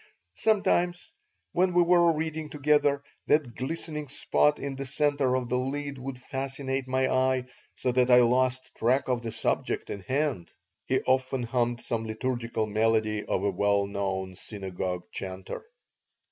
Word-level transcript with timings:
Sometimes, 0.37 1.11
when 1.51 1.73
we 1.75 1.83
were 1.83 2.11
reading 2.13 2.49
together, 2.49 3.03
that 3.27 3.53
glistening 3.53 4.07
spot 4.09 4.57
in 4.57 4.75
the 4.75 4.83
center 4.87 5.35
of 5.35 5.47
the 5.49 5.59
lid 5.59 5.99
would 5.99 6.17
fascinate 6.17 6.87
my 6.87 7.07
eye 7.13 7.45
so 7.75 7.91
that 7.91 8.09
I 8.09 8.21
lost 8.21 8.73
track 8.73 9.07
of 9.09 9.21
the 9.21 9.31
subject 9.31 9.91
in 9.91 9.99
hand 10.01 10.51
He 10.87 11.01
often 11.03 11.43
hummed 11.43 11.81
some 11.81 12.05
liturgical 12.07 12.65
melody 12.65 13.23
of 13.23 13.43
a 13.43 13.51
well 13.51 13.85
known 13.85 14.33
synagogue 14.35 15.03
chanter. 15.11 15.63